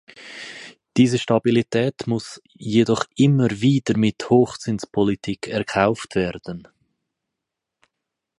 Diese 0.97 1.19
Stabilität 1.19 2.07
muss 2.07 2.41
jedoch 2.53 3.05
immer 3.17 3.51
wieder 3.51 3.95
mit 3.95 4.27
Hochzinspolitik 4.31 5.47
erkauft 5.47 6.15
werden. 6.15 6.67